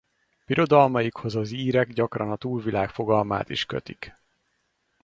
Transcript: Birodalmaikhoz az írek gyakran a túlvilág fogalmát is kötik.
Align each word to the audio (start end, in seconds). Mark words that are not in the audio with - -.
Birodalmaikhoz 0.45 1.35
az 1.35 1.51
írek 1.51 1.91
gyakran 1.93 2.31
a 2.31 2.35
túlvilág 2.35 2.89
fogalmát 2.89 3.49
is 3.49 3.65
kötik. 3.65 4.15